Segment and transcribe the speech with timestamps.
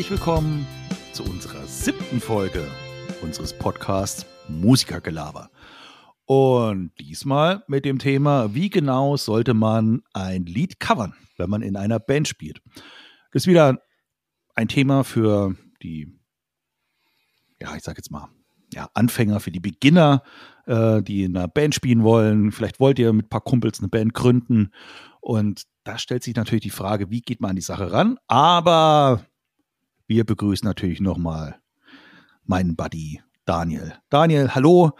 [0.00, 0.66] herzlich willkommen
[1.12, 2.66] zu unserer siebten Folge
[3.20, 5.50] unseres Podcasts Musikergelaber.
[6.24, 11.76] Und diesmal mit dem Thema, wie genau sollte man ein Lied covern, wenn man in
[11.76, 12.62] einer Band spielt.
[13.32, 13.82] Das ist wieder
[14.54, 16.18] ein Thema für die,
[17.60, 18.30] ja, ich sag jetzt mal,
[18.72, 20.22] ja, Anfänger, für die Beginner,
[20.64, 22.52] äh, die in einer Band spielen wollen.
[22.52, 24.72] Vielleicht wollt ihr mit ein paar Kumpels eine Band gründen.
[25.20, 28.16] Und da stellt sich natürlich die Frage, wie geht man an die Sache ran?
[28.28, 29.26] Aber
[30.10, 31.60] wir begrüßen natürlich nochmal
[32.44, 33.94] meinen Buddy Daniel.
[34.08, 34.90] Daniel, hallo.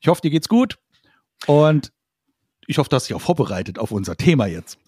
[0.00, 0.76] Ich hoffe, dir geht's gut.
[1.46, 1.92] Und
[2.66, 4.80] ich hoffe, dass dich auch vorbereitet auf unser Thema jetzt.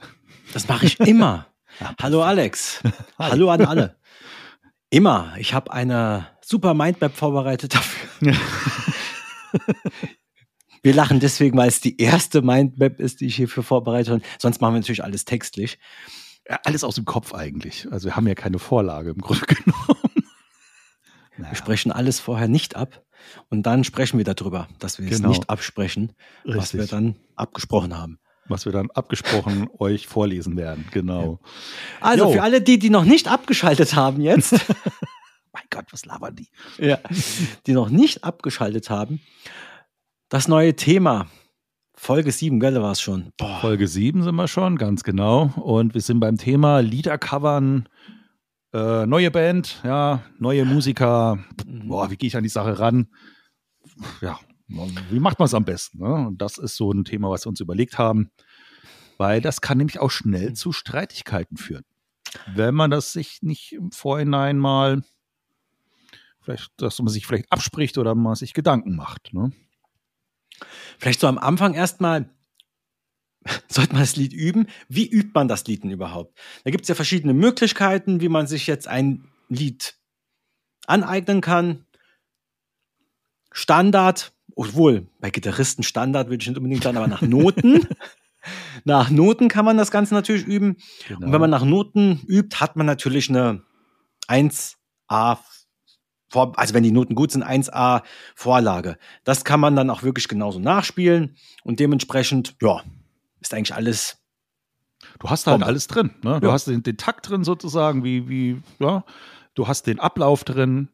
[0.52, 1.46] Das mache ich immer.
[2.02, 2.83] hallo Alex.
[3.20, 3.96] hallo an alle.
[4.91, 5.34] Immer.
[5.38, 8.34] Ich habe eine super Mindmap vorbereitet dafür.
[10.83, 14.22] wir lachen deswegen, weil es die erste Mindmap ist, die ich hierfür vorbereitet habe.
[14.41, 15.78] Sonst machen wir natürlich alles textlich.
[16.64, 17.86] Alles aus dem Kopf eigentlich.
[17.91, 20.18] Also wir haben ja keine Vorlage im Grunde genommen.
[21.36, 21.52] Naja.
[21.52, 23.05] Wir sprechen alles vorher nicht ab
[23.48, 25.30] und dann sprechen wir darüber, dass wir genau.
[25.30, 26.12] es nicht absprechen,
[26.44, 26.56] Richtig.
[26.56, 28.18] was wir dann abgesprochen haben.
[28.46, 31.38] Was wir dann abgesprochen euch vorlesen werden, genau.
[31.42, 31.48] Ja.
[32.00, 32.32] Also jo.
[32.32, 34.52] für alle die, die noch nicht abgeschaltet haben jetzt.
[35.52, 36.48] mein Gott, was labern die?
[36.78, 36.98] Ja,
[37.66, 39.20] die noch nicht abgeschaltet haben.
[40.28, 41.28] Das neue Thema.
[41.98, 43.32] Folge 7, gell, war es schon.
[43.36, 43.58] Boah.
[43.60, 45.52] Folge 7 sind wir schon, ganz genau.
[45.56, 47.88] Und wir sind beim Thema Lieder covern
[48.72, 51.44] äh, neue Band, ja, neue Musiker.
[51.66, 53.08] Boah, wie gehe ich an die Sache ran?
[54.20, 55.98] Ja, wie macht man es am besten?
[55.98, 56.14] Ne?
[56.28, 58.30] Und das ist so ein Thema, was wir uns überlegt haben,
[59.16, 61.84] weil das kann nämlich auch schnell zu Streitigkeiten führen.
[62.55, 65.02] Wenn man das sich nicht im Vorhinein mal,
[66.42, 69.34] vielleicht, dass man sich vielleicht abspricht oder man sich Gedanken macht.
[69.34, 69.52] Ne?
[70.98, 72.31] Vielleicht so am Anfang erstmal,
[73.69, 74.67] sollte man das Lied üben.
[74.89, 76.39] Wie übt man das Lied denn überhaupt?
[76.64, 79.95] Da gibt es ja verschiedene Möglichkeiten, wie man sich jetzt ein Lied
[80.86, 81.86] aneignen kann.
[83.52, 87.86] Standard, obwohl bei Gitarristen Standard würde ich nicht unbedingt sagen, aber nach Noten.
[88.85, 90.77] nach Noten kann man das Ganze natürlich üben.
[91.07, 91.27] Genau.
[91.27, 93.63] Und wenn man nach Noten übt, hat man natürlich eine
[94.29, 95.39] 1A
[96.33, 98.02] also wenn die Noten gut sind, 1A
[98.34, 98.98] Vorlage.
[99.24, 102.83] Das kann man dann auch wirklich genauso nachspielen und dementsprechend, ja,
[103.40, 104.18] ist eigentlich alles.
[105.20, 106.11] Du hast halt alles drin.
[106.22, 106.40] Ne?
[106.40, 106.52] Du ja.
[106.52, 109.05] hast den, den, Takt drin sozusagen, wie, wie, ja.
[109.55, 110.88] Du hast den Ablauf drin.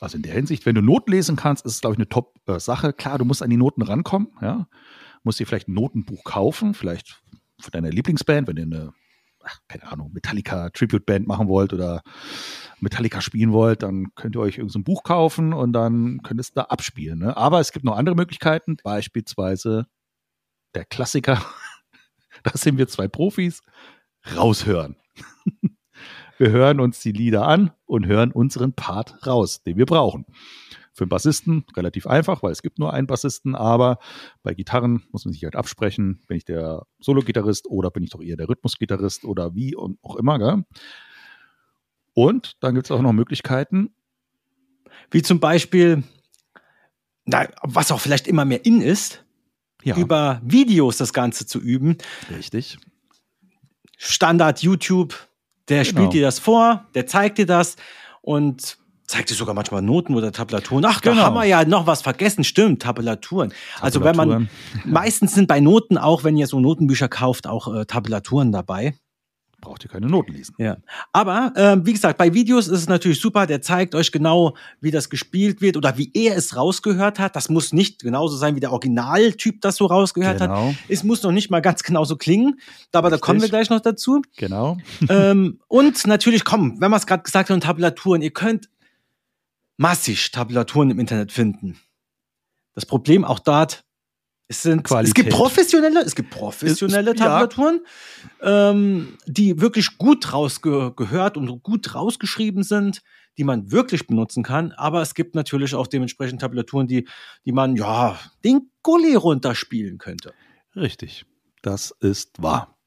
[0.00, 2.92] Also in der Hinsicht, wenn du Noten lesen kannst, ist es, glaube ich, eine Top-Sache.
[2.92, 4.66] Klar, du musst an die Noten rankommen, ja.
[5.22, 7.22] Musst dir vielleicht ein Notenbuch kaufen, vielleicht
[7.60, 8.92] von deiner Lieblingsband, wenn ihr eine,
[9.44, 12.02] ach, keine Ahnung, Metallica Tribute Band machen wollt oder
[12.80, 16.42] Metallica spielen wollt, dann könnt ihr euch irgendein so Buch kaufen und dann könnt ihr
[16.42, 17.20] es da abspielen.
[17.20, 17.36] Ne?
[17.36, 19.86] Aber es gibt noch andere Möglichkeiten, beispielsweise
[20.74, 21.40] der Klassiker,
[22.42, 23.62] da sind wir zwei Profis,
[24.36, 24.96] raushören.
[26.38, 30.26] wir hören uns die Lieder an und hören unseren Part raus, den wir brauchen.
[30.94, 33.98] Für einen Bassisten relativ einfach, weil es gibt nur einen Bassisten, aber
[34.42, 38.20] bei Gitarren muss man sich halt absprechen, bin ich der Solo-Gitarrist oder bin ich doch
[38.20, 40.38] eher der Rhythmus-Gitarrist oder wie und auch immer.
[40.38, 40.64] Gell?
[42.14, 43.94] Und dann gibt es auch noch Möglichkeiten.
[45.10, 46.02] Wie zum Beispiel,
[47.24, 49.24] na, was auch vielleicht immer mehr in ist,
[49.82, 49.96] ja.
[49.96, 51.96] über Videos das Ganze zu üben.
[52.30, 52.78] Richtig.
[53.96, 55.14] Standard YouTube,
[55.68, 56.00] der genau.
[56.00, 57.76] spielt dir das vor, der zeigt dir das
[58.20, 60.84] und zeigt dir sogar manchmal Noten oder Tabulaturen.
[60.84, 61.16] Ach, genau.
[61.16, 62.44] da haben wir ja noch was vergessen.
[62.44, 63.52] Stimmt, Tabulaturen.
[63.80, 64.48] Also wenn man,
[64.84, 68.94] meistens sind bei Noten auch, wenn ihr so Notenbücher kauft, auch äh, Tabulaturen dabei
[69.62, 70.54] braucht ihr keine Noten lesen.
[70.58, 70.76] Ja.
[71.12, 74.90] Aber äh, wie gesagt, bei Videos ist es natürlich super, der zeigt euch genau, wie
[74.90, 77.34] das gespielt wird oder wie er es rausgehört hat.
[77.36, 80.68] Das muss nicht genauso sein, wie der Originaltyp das so rausgehört genau.
[80.68, 80.74] hat.
[80.88, 82.60] Es muss noch nicht mal ganz genauso klingen,
[82.92, 83.20] aber Richtig.
[83.20, 84.20] da kommen wir gleich noch dazu.
[84.36, 84.76] Genau.
[85.08, 88.68] Ähm, und natürlich, komm, wenn man es gerade gesagt hat, Tabulaturen, ihr könnt
[89.82, 91.78] massig Tabulaturen im Internet finden.
[92.74, 93.84] Das Problem auch dort,
[94.46, 97.80] es, sind, es gibt professionelle, es gibt professionelle Tabulaturen,
[98.40, 98.70] ja.
[98.70, 103.02] ähm, die wirklich gut rausgehört und gut rausgeschrieben sind,
[103.38, 104.72] die man wirklich benutzen kann.
[104.72, 107.08] Aber es gibt natürlich auch dementsprechend Tabulaturen, die,
[107.44, 110.32] die man ja den Gully runterspielen könnte.
[110.76, 111.24] Richtig,
[111.62, 112.78] das ist wahr.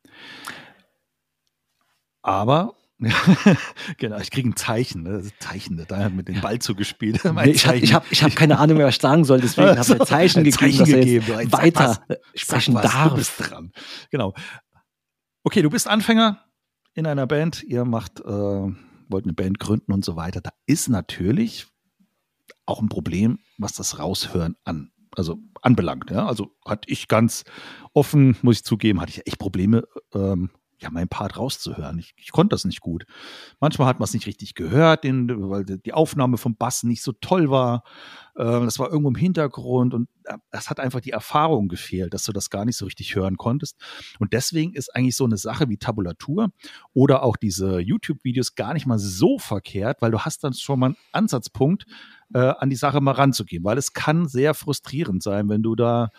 [2.21, 2.75] Aber
[3.97, 5.21] genau, ich kriege ein Zeichen, ne?
[5.39, 7.21] Zeichen, da hat mit dem Ball zugespielt.
[7.35, 9.81] Nee, ich habe ich hab, ich hab keine Ahnung, wer was sagen soll, deswegen habe
[9.81, 11.25] ich ein Zeichen gegeben, Zeichen gegeben.
[11.27, 13.09] Er weiter was, sprechen was, darf.
[13.09, 13.71] Du bist dran.
[14.11, 14.33] Genau.
[15.43, 16.45] Okay, du bist Anfänger
[16.93, 20.39] in einer Band, ihr macht, äh, wollt eine Band gründen und so weiter.
[20.39, 21.67] Da ist natürlich
[22.65, 26.09] auch ein Problem, was das Raushören an, also anbelangt.
[26.09, 26.25] Ja?
[26.25, 27.43] Also hatte ich ganz
[27.93, 29.83] offen, muss ich zugeben, hatte ich echt Probleme,
[30.13, 31.99] ähm, ja, mein Part rauszuhören.
[31.99, 33.05] Ich, ich konnte das nicht gut.
[33.59, 37.13] Manchmal hat man es nicht richtig gehört, den, weil die Aufnahme vom Bass nicht so
[37.13, 37.83] toll war.
[38.35, 42.23] Äh, das war irgendwo im Hintergrund und äh, es hat einfach die Erfahrung gefehlt, dass
[42.23, 43.79] du das gar nicht so richtig hören konntest.
[44.19, 46.49] Und deswegen ist eigentlich so eine Sache wie Tabulatur
[46.93, 50.87] oder auch diese YouTube-Videos gar nicht mal so verkehrt, weil du hast dann schon mal
[50.87, 51.85] einen Ansatzpunkt,
[52.33, 56.09] äh, an die Sache mal ranzugehen, weil es kann sehr frustrierend sein, wenn du da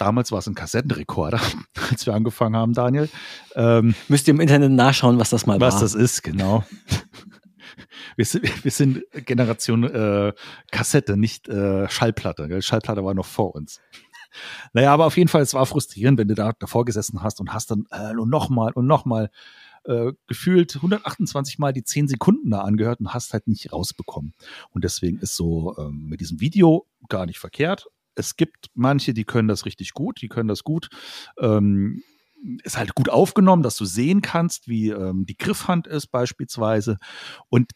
[0.00, 1.40] Damals war es ein Kassettenrekorder,
[1.90, 3.10] als wir angefangen haben, Daniel.
[3.54, 5.82] Ähm, Müsst ihr im Internet nachschauen, was das mal was war.
[5.82, 6.64] Was das ist, genau.
[8.16, 10.32] wir, sind, wir sind Generation äh,
[10.70, 12.48] Kassette, nicht äh, Schallplatte.
[12.48, 12.62] Gell?
[12.62, 13.82] Schallplatte war noch vor uns.
[14.72, 17.52] Naja, aber auf jeden Fall, es war frustrierend, wenn du da davor gesessen hast und
[17.52, 19.28] hast dann äh, und nochmal und nochmal
[19.84, 24.32] äh, gefühlt 128 Mal die 10 Sekunden da angehört und hast halt nicht rausbekommen.
[24.70, 27.88] Und deswegen ist so ähm, mit diesem Video gar nicht verkehrt,
[28.20, 30.88] es gibt manche, die können das richtig gut, die können das gut.
[31.38, 32.02] Ähm,
[32.62, 36.98] ist halt gut aufgenommen, dass du sehen kannst, wie ähm, die Griffhand ist beispielsweise.
[37.48, 37.72] Und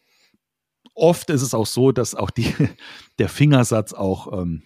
[0.93, 2.53] oft ist es auch so, dass auch die,
[3.19, 4.63] der Fingersatz auch ähm,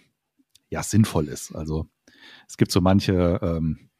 [0.68, 1.54] ja, sinnvoll ist.
[1.54, 1.88] Also
[2.48, 3.90] es gibt so manche, ähm,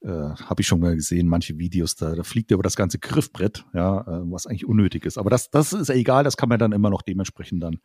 [0.00, 3.64] äh, habe ich schon mal gesehen, manche Videos, da, da fliegt über das ganze Griffbrett,
[3.74, 5.18] ja, äh, was eigentlich unnötig ist.
[5.18, 7.80] Aber das, das ist egal, das kann man dann immer noch dementsprechend dann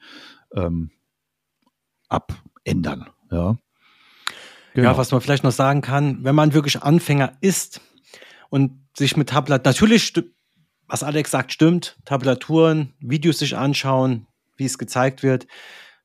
[0.54, 0.92] ähm,
[2.66, 3.10] abändern.
[3.32, 3.58] Ja.
[4.74, 4.92] Genau.
[4.92, 7.80] ja, was man vielleicht noch sagen kann, wenn man wirklich Anfänger ist
[8.50, 10.14] und sich mit Tablat, natürlich,
[10.88, 14.26] was Alex sagt, stimmt, Tabulaturen, Videos sich anschauen,
[14.58, 15.48] wie es gezeigt wird.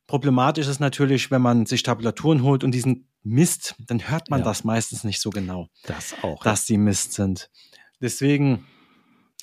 [0.06, 4.44] Problematisch ist natürlich, wenn man sich Tabulaturen holt und diesen Mist, dann hört man ja.
[4.44, 5.68] das meistens nicht so genau.
[5.84, 6.42] Das auch.
[6.42, 7.50] Dass die Mist sind.
[8.00, 8.66] Deswegen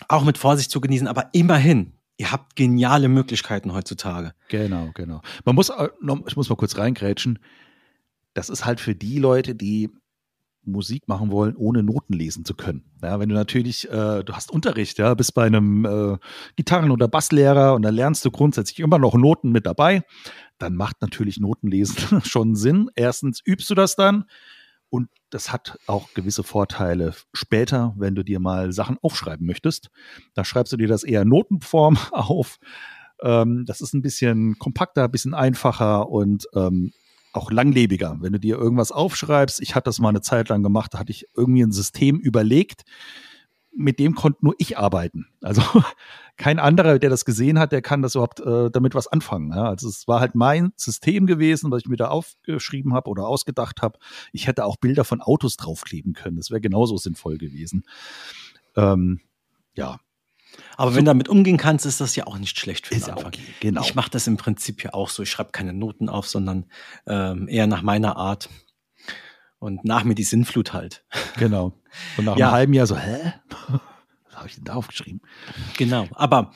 [0.08, 4.34] auch mit Vorsicht zu genießen, aber immerhin, ihr habt geniale Möglichkeiten heutzutage.
[4.50, 5.22] Genau, genau.
[5.44, 5.90] Man muss, äh,
[6.28, 7.40] ich muss mal kurz reingrätschen.
[8.34, 9.90] Das ist halt für die Leute, die
[10.66, 12.86] Musik machen wollen, ohne Noten lesen zu können.
[13.02, 16.18] Ja, wenn du natürlich, äh, du hast Unterricht, ja, bist bei einem äh,
[16.56, 20.04] Gitarren- oder Basslehrer und da lernst du grundsätzlich immer noch Noten mit dabei,
[20.58, 22.90] dann macht natürlich Notenlesen schon Sinn.
[22.96, 24.26] Erstens übst du das dann
[24.90, 29.90] und das hat auch gewisse Vorteile später, wenn du dir mal Sachen aufschreiben möchtest.
[30.34, 32.58] Da schreibst du dir das eher Notenform auf.
[33.22, 36.94] Ähm, das ist ein bisschen kompakter, ein bisschen einfacher und ähm,
[37.34, 38.18] auch langlebiger.
[38.22, 41.12] Wenn du dir irgendwas aufschreibst, ich hatte das mal eine Zeit lang gemacht, da hatte
[41.12, 42.84] ich irgendwie ein System überlegt,
[43.76, 45.28] mit dem konnte nur ich arbeiten.
[45.42, 45.62] Also
[46.38, 49.52] kein anderer, der das gesehen hat, der kann das überhaupt äh, damit was anfangen.
[49.52, 49.66] Ja?
[49.66, 53.82] Also es war halt mein System gewesen, was ich mir da aufgeschrieben habe oder ausgedacht
[53.82, 54.00] habe.
[54.32, 56.38] Ich hätte auch Bilder von Autos draufkleben können.
[56.38, 57.84] Das wäre genauso sinnvoll gewesen.
[58.76, 59.22] Ähm,
[59.76, 60.00] ja.
[60.78, 63.04] Aber so, wenn du damit umgehen kannst, ist das ja auch nicht schlecht für den
[63.04, 63.28] Anfang.
[63.28, 63.82] Okay, genau.
[63.82, 65.24] Ich mache das im Prinzip ja auch so.
[65.24, 66.66] Ich schreibe keine Noten auf, sondern
[67.08, 68.50] ähm, eher nach meiner Art.
[69.60, 71.04] Und nach mir die Sinnflut halt.
[71.38, 71.74] Genau.
[72.18, 72.48] Und nach ja.
[72.48, 73.34] einem halben Jahr so, hä?
[74.26, 75.22] Was habe ich denn da aufgeschrieben?
[75.78, 76.08] Genau.
[76.14, 76.52] Aber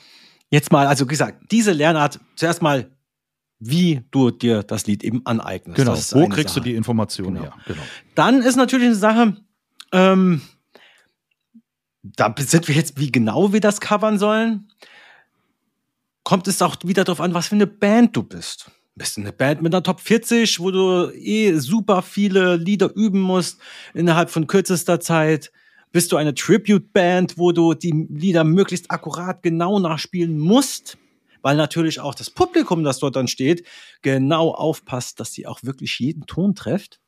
[0.50, 2.90] jetzt mal, also gesagt, diese Lernart, zuerst mal,
[3.58, 5.76] wie du dir das Lied eben aneignest.
[5.76, 5.94] Genau.
[5.94, 6.60] Wo kriegst Sache.
[6.60, 7.42] du die Informationen genau.
[7.42, 7.54] her?
[7.66, 7.82] Genau.
[8.14, 9.36] Dann ist natürlich eine Sache,
[9.92, 10.40] ähm,
[12.02, 14.72] da sind wir jetzt, wie genau wir das covern sollen.
[16.24, 18.70] Kommt es auch wieder darauf an, was für eine Band du bist
[19.00, 23.22] bist du eine Band mit einer Top 40, wo du eh super viele Lieder üben
[23.22, 23.58] musst
[23.94, 25.52] innerhalb von kürzester Zeit.
[25.90, 30.98] Bist du eine Tribute-Band, wo du die Lieder möglichst akkurat genau nachspielen musst,
[31.40, 33.66] weil natürlich auch das Publikum, das dort dann steht,
[34.02, 37.00] genau aufpasst, dass sie auch wirklich jeden Ton trifft.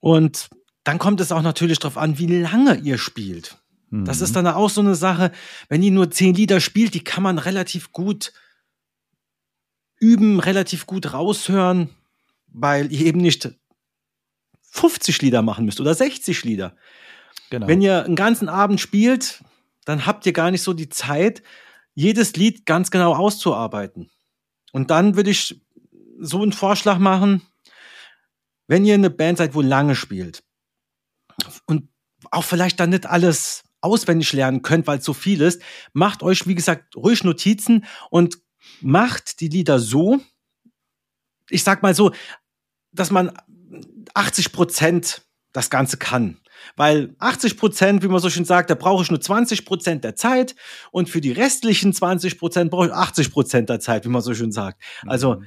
[0.00, 0.50] Und
[0.84, 3.56] dann kommt es auch natürlich darauf an, wie lange ihr spielt.
[3.90, 4.44] Das ist mhm.
[4.44, 5.32] dann auch so eine Sache,
[5.70, 8.34] wenn ihr nur zehn Lieder spielt, die kann man relativ gut
[10.00, 11.90] Üben relativ gut raushören,
[12.46, 13.50] weil ihr eben nicht
[14.70, 16.76] 50 Lieder machen müsst oder 60 Lieder.
[17.50, 17.66] Genau.
[17.66, 19.42] Wenn ihr einen ganzen Abend spielt,
[19.84, 21.42] dann habt ihr gar nicht so die Zeit,
[21.94, 24.10] jedes Lied ganz genau auszuarbeiten.
[24.72, 25.60] Und dann würde ich
[26.20, 27.42] so einen Vorschlag machen,
[28.66, 30.42] wenn ihr eine Band seid, wo lange spielt
[31.66, 31.88] und
[32.30, 35.62] auch vielleicht dann nicht alles auswendig lernen könnt, weil es so viel ist,
[35.92, 38.38] macht euch, wie gesagt, ruhig Notizen und
[38.80, 40.20] macht die Lieder so,
[41.50, 42.12] ich sag mal so,
[42.92, 43.32] dass man
[44.14, 45.22] 80 Prozent
[45.52, 46.38] das Ganze kann.
[46.76, 50.16] Weil 80 Prozent, wie man so schön sagt, da brauche ich nur 20 Prozent der
[50.16, 50.54] Zeit
[50.90, 54.34] und für die restlichen 20 Prozent brauche ich 80 Prozent der Zeit, wie man so
[54.34, 54.82] schön sagt.
[55.06, 55.44] Also mhm.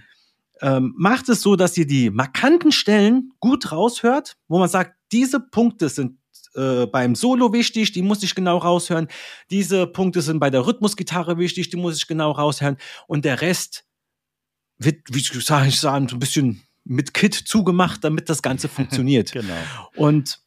[0.62, 5.40] ähm, macht es so, dass ihr die markanten Stellen gut raushört, wo man sagt, diese
[5.40, 6.18] Punkte sind
[6.56, 9.08] äh, beim Solo wichtig, die muss ich genau raushören.
[9.50, 12.78] Diese Punkte sind bei der Rhythmusgitarre wichtig, die muss ich genau raushören.
[13.08, 13.86] Und der Rest
[14.78, 19.32] wird, wie soll ich sagen, so ein bisschen mit Kit zugemacht, damit das Ganze funktioniert.
[19.32, 19.54] genau.
[19.96, 20.42] Und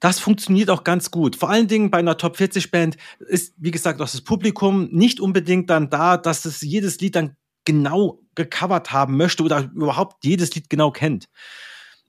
[0.00, 1.36] das funktioniert auch ganz gut.
[1.36, 5.20] Vor allen Dingen bei einer Top 40 Band ist, wie gesagt, auch das Publikum nicht
[5.20, 10.54] unbedingt dann da, dass es jedes Lied dann genau gecovert haben möchte oder überhaupt jedes
[10.54, 11.28] Lied genau kennt.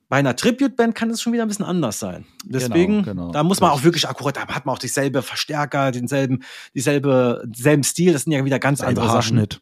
[0.08, 2.24] Bei einer Tribute-Band kann es schon wieder ein bisschen anders sein.
[2.44, 3.32] Deswegen, genau, genau.
[3.32, 6.42] da muss man auch wirklich akkurat, da hat man auch dieselbe Verstärker, denselben,
[6.74, 8.14] dieselbe, denselben Stil.
[8.14, 9.60] Das sind ja wieder ganz andere Haarschnitt.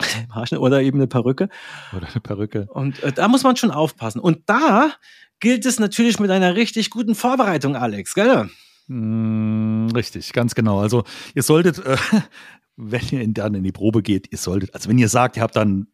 [0.30, 1.50] Haarschnitt oder eben eine Perücke.
[1.94, 2.66] Oder eine Perücke.
[2.70, 4.20] Und äh, da muss man schon aufpassen.
[4.20, 4.92] Und da
[5.38, 8.48] gilt es natürlich mit einer richtig guten Vorbereitung, Alex, gell?
[8.86, 10.80] Mm, richtig, ganz genau.
[10.80, 11.04] Also
[11.34, 11.98] ihr solltet, äh,
[12.76, 15.56] wenn ihr dann in die Probe geht, ihr solltet, also wenn ihr sagt, ihr habt
[15.56, 15.88] dann,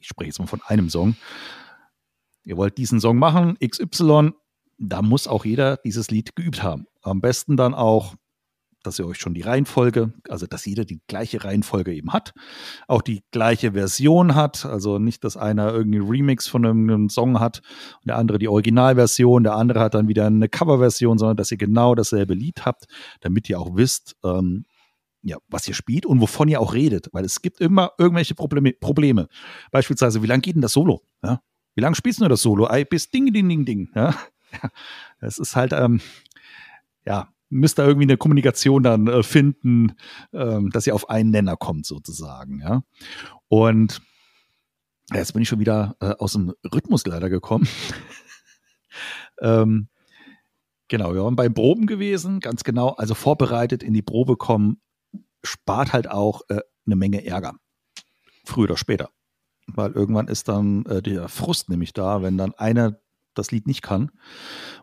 [0.00, 1.14] ich spreche jetzt mal von einem Song,
[2.44, 4.32] ihr wollt diesen Song machen, XY,
[4.78, 6.86] da muss auch jeder dieses Lied geübt haben.
[7.02, 8.14] Am besten dann auch
[8.84, 12.32] dass ihr euch schon die Reihenfolge, also dass jeder die gleiche Reihenfolge eben hat,
[12.86, 17.62] auch die gleiche Version hat, also nicht, dass einer irgendwie Remix von einem Song hat
[18.02, 21.56] und der andere die Originalversion, der andere hat dann wieder eine Coverversion, sondern dass ihr
[21.56, 22.84] genau dasselbe Lied habt,
[23.20, 24.64] damit ihr auch wisst, ähm,
[25.22, 28.74] ja, was ihr spielt und wovon ihr auch redet, weil es gibt immer irgendwelche Probleme.
[28.74, 29.28] Probleme.
[29.70, 31.02] Beispielsweise, wie lange geht denn das Solo?
[31.22, 31.40] Ja?
[31.74, 32.68] Wie lange spielst du das Solo?
[32.88, 33.90] Bis Ding, Ding, Ding, Ding.
[33.94, 34.14] Ja?
[35.20, 36.00] Das ist halt, ähm,
[37.04, 39.94] ja, müsst ihr irgendwie eine Kommunikation dann äh, finden,
[40.32, 42.82] ähm, dass ihr auf einen Nenner kommt sozusagen, ja.
[43.48, 44.02] Und
[45.12, 47.66] jetzt bin ich schon wieder äh, aus dem Rhythmus leider gekommen.
[49.40, 49.88] ähm,
[50.88, 52.90] genau, wir waren beim Proben gewesen, ganz genau.
[52.90, 54.80] Also vorbereitet in die Probe kommen,
[55.42, 57.54] spart halt auch äh, eine Menge Ärger.
[58.44, 59.10] Früher oder später.
[59.66, 63.00] Weil irgendwann ist dann äh, der Frust nämlich da, wenn dann einer
[63.34, 64.10] das Lied nicht kann.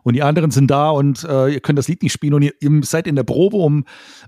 [0.02, 2.52] Und die anderen sind da und äh, ihr könnt das Lied nicht spielen und ihr,
[2.60, 3.84] ihr seid in der Probe um,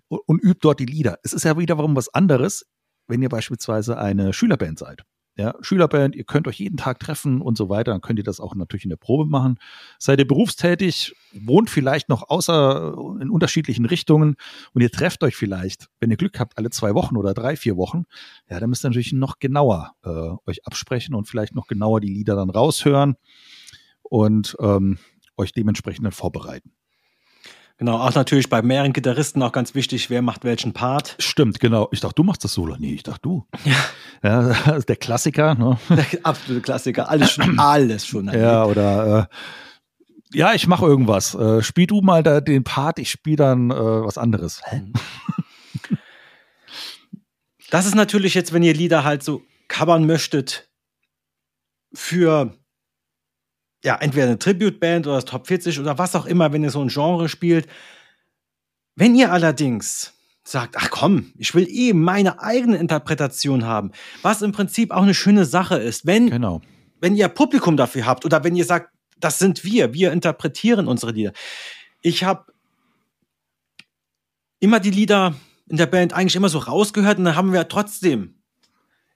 [0.09, 1.19] und übt dort die Lieder.
[1.23, 2.67] Es ist ja wiederum was anderes,
[3.07, 5.03] wenn ihr beispielsweise eine Schülerband seid.
[5.37, 8.39] Ja, Schülerband, ihr könnt euch jeden Tag treffen und so weiter, dann könnt ihr das
[8.39, 9.59] auch natürlich in der Probe machen.
[9.99, 14.37] Seid ihr berufstätig, wohnt vielleicht noch außer in unterschiedlichen Richtungen
[14.75, 17.77] und ihr trefft euch vielleicht, wenn ihr Glück habt, alle zwei Wochen oder drei, vier
[17.77, 18.05] Wochen,
[18.49, 22.13] ja, dann müsst ihr natürlich noch genauer äh, euch absprechen und vielleicht noch genauer die
[22.13, 23.17] Lieder dann raushören
[24.03, 24.99] und ähm,
[25.37, 26.71] euch dementsprechend dann vorbereiten.
[27.77, 31.17] Genau, auch natürlich bei mehreren Gitarristen auch ganz wichtig, wer macht welchen Part.
[31.19, 31.89] Stimmt, genau.
[31.91, 32.77] Ich dachte, du machst das Solo.
[32.79, 33.47] Nee, ich dachte, du.
[33.65, 35.55] Ja, ja der Klassiker.
[35.57, 35.77] Ne?
[35.91, 37.09] Der absolute Klassiker.
[37.09, 38.29] Alles schon, alles schon.
[38.29, 39.29] Ja, oder
[40.33, 41.35] äh, ja, ich mache irgendwas.
[41.35, 44.63] Äh, spiel du mal da den Part, ich spiele dann äh, was anderes.
[44.65, 44.81] Hä?
[44.81, 44.93] Mhm.
[47.71, 50.71] Das ist natürlich jetzt, wenn ihr Lieder halt so covern möchtet
[51.93, 52.57] für
[53.85, 56.81] ja, entweder eine Tribute-Band oder das Top 40 oder was auch immer, wenn ihr so
[56.81, 57.69] ein Genre spielt.
[58.97, 64.53] Wenn ihr allerdings sagt, ach komm, ich will eh meine eigene Interpretation haben, was im
[64.53, 66.63] Prinzip auch eine schöne Sache ist, wenn, genau.
[67.01, 71.13] wenn ihr Publikum dafür habt oder wenn ihr sagt, das sind wir, wir interpretieren unsere
[71.13, 71.33] Lieder.
[72.01, 72.53] Ich habe
[74.61, 75.35] immer die Lieder
[75.69, 78.35] in der Band eigentlich immer so rausgehört und dann haben wir trotzdem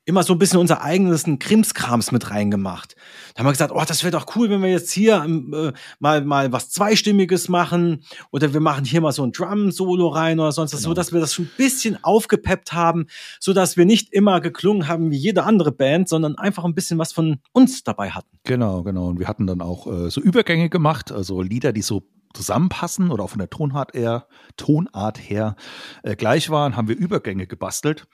[0.08, 2.96] immer so ein bisschen unser eigenes Krimskrams mit reingemacht.
[3.34, 5.72] Da haben wir gesagt, oh, das wäre doch cool, wenn wir jetzt hier ähm, äh,
[5.98, 10.50] mal, mal was Zweistimmiges machen oder wir machen hier mal so ein Drum-Solo rein oder
[10.50, 10.90] sonst was, genau.
[10.90, 13.06] so dass wir das schon ein bisschen aufgepeppt haben,
[13.38, 16.98] so dass wir nicht immer geklungen haben wie jede andere Band, sondern einfach ein bisschen
[16.98, 18.38] was von uns dabei hatten.
[18.44, 19.08] Genau, genau.
[19.08, 23.24] Und wir hatten dann auch äh, so Übergänge gemacht, also Lieder, die so zusammenpassen oder
[23.24, 25.56] auch von der Tonart her, Tonart her
[26.02, 28.06] äh, gleich waren, haben wir Übergänge gebastelt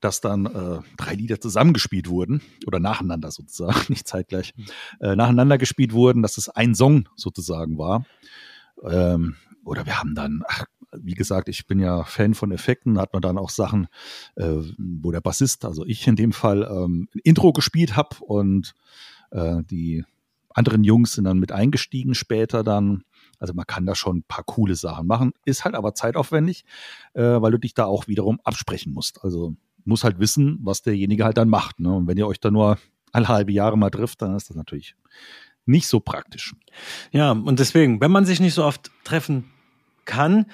[0.00, 4.64] dass dann äh, drei Lieder zusammengespielt wurden oder nacheinander sozusagen, nicht zeitgleich, mhm.
[5.00, 8.04] äh, nacheinander gespielt wurden, dass es ein Song sozusagen war.
[8.82, 13.12] Ähm, oder wir haben dann, ach, wie gesagt, ich bin ja Fan von Effekten, hat
[13.12, 13.86] man dann auch Sachen,
[14.36, 18.74] äh, wo der Bassist, also ich in dem Fall, ähm, ein Intro gespielt habe und
[19.30, 20.04] äh, die
[20.52, 23.04] anderen Jungs sind dann mit eingestiegen später dann.
[23.38, 26.64] Also man kann da schon ein paar coole Sachen machen, ist halt aber zeitaufwendig,
[27.14, 29.22] äh, weil du dich da auch wiederum absprechen musst.
[29.24, 31.80] Also muss halt wissen, was derjenige halt dann macht.
[31.80, 31.92] Ne?
[31.92, 32.78] Und wenn ihr euch da nur
[33.12, 34.94] alle halbe Jahre mal trifft, dann ist das natürlich
[35.66, 36.54] nicht so praktisch.
[37.12, 39.50] Ja, und deswegen, wenn man sich nicht so oft treffen
[40.04, 40.46] kann,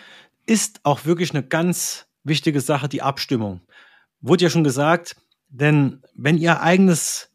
[0.47, 3.61] ist auch wirklich eine ganz wichtige Sache die Abstimmung.
[4.21, 5.17] Wurde ja schon gesagt,
[5.49, 7.31] denn wenn ihr eigenes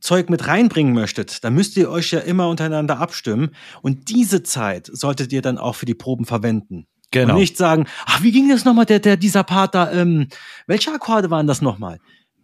[0.00, 3.50] Zeug mit reinbringen möchtet, dann müsst ihr euch ja immer untereinander abstimmen
[3.82, 6.86] und diese Zeit solltet ihr dann auch für die Proben verwenden.
[7.10, 7.34] Genau.
[7.34, 10.28] Und nicht sagen, ach, wie ging das nochmal, der, der, dieser Part da, ähm,
[10.66, 11.98] welche Akkorde waren das nochmal?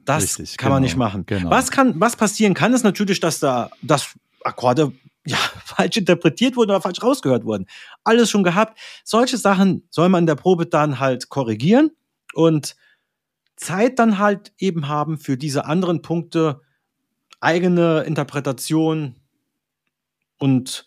[0.04, 1.26] Das Richtig, kann genau, man nicht machen.
[1.26, 1.50] Genau.
[1.50, 4.92] Was kann, was passieren kann, ist natürlich, dass da, dass Akkorde
[5.26, 7.66] ja, falsch interpretiert wurden oder falsch rausgehört wurden.
[8.04, 8.78] Alles schon gehabt.
[9.04, 11.90] Solche Sachen soll man in der Probe dann halt korrigieren
[12.35, 12.76] und
[13.56, 16.61] Zeit dann halt eben haben für diese anderen Punkte,
[17.40, 19.16] eigene Interpretation
[20.38, 20.87] und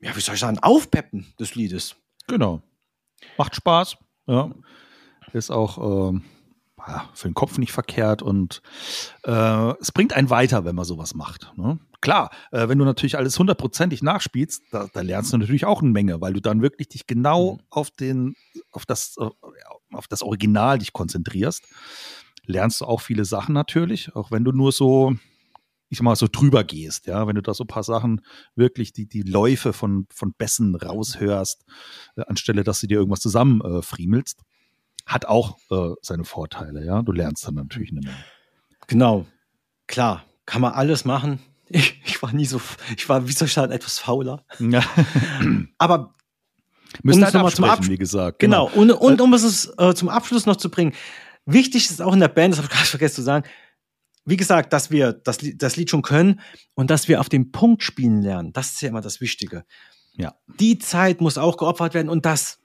[0.00, 1.96] ja, wie soll ich sagen, Aufpeppen des Liedes.
[2.26, 2.62] Genau.
[3.38, 3.96] Macht Spaß.
[4.26, 4.50] Ja.
[5.32, 6.22] Ist auch ähm,
[7.14, 8.62] für den Kopf nicht verkehrt und
[9.24, 11.52] äh, es bringt einen weiter, wenn man sowas macht.
[11.56, 11.78] Ne?
[12.00, 15.90] Klar, äh, wenn du natürlich alles hundertprozentig nachspielst, da, da, lernst du natürlich auch eine
[15.90, 17.60] Menge, weil du dann wirklich dich genau mhm.
[17.70, 18.34] auf den,
[18.70, 19.28] auf das, äh,
[19.92, 21.64] auf das Original dich konzentrierst.
[22.46, 25.14] Lernst du auch viele Sachen natürlich, auch wenn du nur so,
[25.94, 28.20] ich sag mal, so drüber gehst, ja, wenn du da so ein paar Sachen
[28.54, 31.64] wirklich die, die Läufe von, von Bässen raushörst,
[32.16, 34.42] äh, anstelle, dass du dir irgendwas zusammen äh, friemelst
[35.06, 37.02] hat auch äh, seine Vorteile, ja.
[37.02, 38.24] Du lernst dann natürlich eine Menge.
[38.86, 39.26] Genau,
[39.86, 41.40] klar, kann man alles machen.
[41.70, 42.60] Ich, ich war nie so,
[42.94, 44.44] ich war wie so stark etwas fauler.
[44.60, 44.84] Ja.
[45.78, 46.14] Aber
[47.02, 48.38] Müssen um halt nochmal zum Abschluss, wie gesagt.
[48.38, 48.66] Genau.
[48.66, 48.80] genau.
[48.80, 50.92] Und, und um es äh, zum Abschluss noch zu bringen.
[51.46, 53.46] Wichtig ist auch in der Band, das habe ich gerade vergessen zu sagen,
[54.24, 56.40] wie gesagt, dass wir das, das Lied schon können
[56.74, 58.52] und dass wir auf den Punkt spielen lernen.
[58.52, 59.64] Das ist ja immer das Wichtige.
[60.16, 60.34] Ja.
[60.60, 62.58] Die Zeit muss auch geopfert werden und das,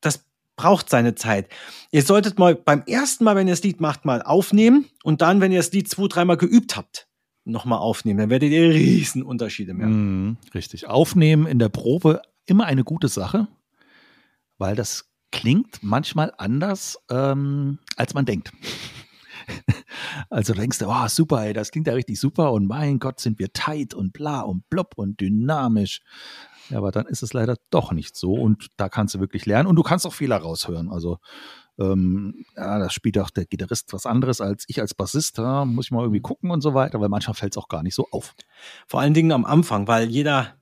[0.00, 0.24] das
[0.56, 1.48] braucht seine Zeit.
[1.90, 5.40] Ihr solltet mal beim ersten Mal, wenn ihr das Lied macht, mal aufnehmen und dann,
[5.40, 7.08] wenn ihr das Lied zwei, dreimal geübt habt,
[7.44, 8.18] nochmal aufnehmen.
[8.18, 10.30] Dann werdet ihr riesen Unterschiede merken.
[10.30, 10.86] Mm, richtig.
[10.86, 13.48] Aufnehmen in der Probe immer eine gute Sache,
[14.58, 18.52] weil das klingt manchmal anders, ähm, als man denkt.
[20.30, 23.38] Also denkst du, oh, super, ey, das klingt ja richtig super und mein Gott, sind
[23.38, 26.00] wir tight und bla und blub und dynamisch.
[26.70, 29.68] Ja, aber dann ist es leider doch nicht so und da kannst du wirklich lernen
[29.68, 30.90] und du kannst auch Fehler raushören.
[30.90, 31.18] Also
[31.78, 35.38] ähm, ja, das spielt auch der Gitarrist was anderes als ich als Bassist.
[35.38, 37.82] Da muss ich mal irgendwie gucken und so weiter, weil manchmal fällt es auch gar
[37.82, 38.34] nicht so auf.
[38.86, 40.54] Vor allen Dingen am Anfang, weil jeder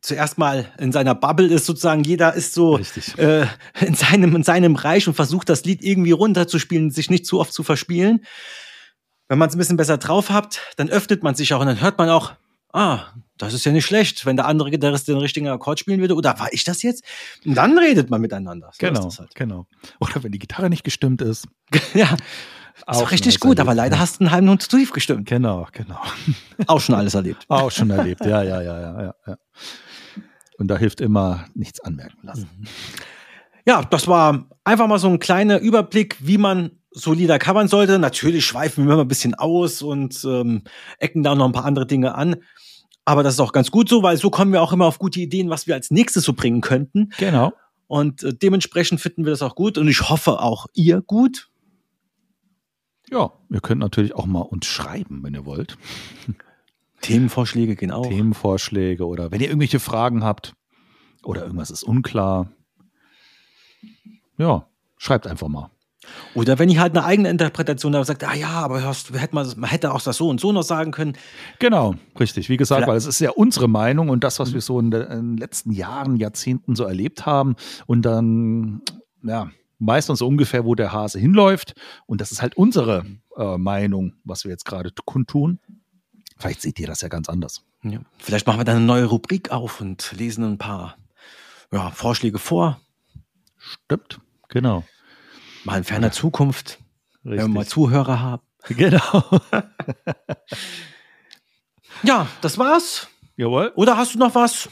[0.00, 2.78] zuerst mal in seiner Bubble ist sozusagen, jeder ist so
[3.16, 3.46] äh,
[3.80, 7.52] in, seinem, in seinem Reich und versucht das Lied irgendwie runterzuspielen, sich nicht zu oft
[7.52, 8.24] zu verspielen.
[9.28, 11.80] Wenn man es ein bisschen besser drauf hat, dann öffnet man sich auch und dann
[11.80, 12.32] hört man auch,
[12.72, 16.14] ah, das ist ja nicht schlecht, wenn der andere Gitarrist den richtigen Akkord spielen würde.
[16.14, 17.04] Oder war ich das jetzt?
[17.44, 18.70] Und dann redet man miteinander.
[18.72, 19.34] So genau, halt.
[19.34, 19.66] genau.
[19.98, 21.46] Oder wenn die Gitarre nicht gestimmt ist.
[21.94, 22.16] ja.
[22.86, 24.00] Auch ist richtig gut, erlebt, aber leider ja.
[24.00, 25.28] hast du einen halben Hund zu tief gestimmt.
[25.28, 26.00] Genau, genau.
[26.66, 27.44] Auch schon alles erlebt.
[27.48, 29.36] Auch schon erlebt, ja, ja, ja, ja, ja.
[30.60, 32.50] Und da hilft immer nichts anmerken lassen.
[32.58, 32.66] Mhm.
[33.66, 37.98] Ja, das war einfach mal so ein kleiner Überblick, wie man solider covern sollte.
[37.98, 40.62] Natürlich schweifen wir immer ein bisschen aus und ähm,
[40.98, 42.36] ecken da noch ein paar andere Dinge an.
[43.06, 45.20] Aber das ist auch ganz gut so, weil so kommen wir auch immer auf gute
[45.20, 47.08] Ideen, was wir als nächstes so bringen könnten.
[47.16, 47.54] Genau.
[47.86, 51.48] Und äh, dementsprechend finden wir das auch gut und ich hoffe auch ihr gut.
[53.10, 55.78] Ja, ihr könnt natürlich auch mal uns schreiben, wenn ihr wollt.
[57.00, 58.06] Themenvorschläge gehen auch.
[58.06, 60.54] Themenvorschläge oder wenn ihr irgendwelche Fragen habt
[61.22, 62.50] oder irgendwas ist unklar.
[64.38, 65.70] Ja, schreibt einfach mal.
[66.34, 69.46] Oder wenn ich halt eine eigene Interpretation habe, sagt, ah ja, aber hörst, hätte man,
[69.56, 71.14] man hätte auch das so und so noch sagen können.
[71.58, 72.48] Genau, richtig.
[72.48, 72.88] Wie gesagt, Vielleicht.
[72.88, 76.16] weil es ist ja unsere Meinung und das, was wir so in, den letzten Jahren,
[76.16, 77.54] Jahrzehnten so erlebt haben
[77.86, 78.80] und dann,
[79.22, 81.74] ja, meistens so ungefähr, wo der Hase hinläuft.
[82.06, 83.04] Und das ist halt unsere
[83.36, 85.58] äh, Meinung, was wir jetzt gerade kundtun.
[86.40, 87.62] Vielleicht seht ihr das ja ganz anders.
[87.82, 88.00] Ja.
[88.18, 90.96] Vielleicht machen wir dann eine neue Rubrik auf und lesen ein paar
[91.70, 92.80] ja, Vorschläge vor.
[93.58, 94.84] Stimmt, genau.
[95.64, 96.78] Mal in ferner Zukunft,
[97.24, 97.24] Richtig.
[97.24, 98.42] wenn wir mal Zuhörer haben.
[98.68, 99.40] Genau.
[102.02, 103.08] ja, das war's.
[103.36, 103.72] Jawohl.
[103.76, 104.68] Oder hast du noch was?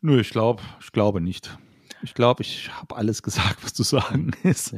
[0.00, 1.56] Nö, ich glaube, ich glaube nicht.
[2.02, 4.74] Ich glaube, ich habe alles gesagt, was zu sagen ist.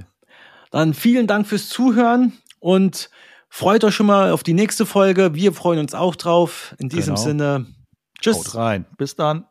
[0.70, 3.08] Dann vielen Dank fürs Zuhören und
[3.54, 5.34] freut euch schon mal auf die nächste Folge.
[5.34, 6.74] Wir freuen uns auch drauf.
[6.78, 7.24] In diesem genau.
[7.24, 7.66] Sinne,
[8.20, 8.38] tschüss.
[8.38, 8.86] Haut rein.
[8.98, 9.46] Bis dann.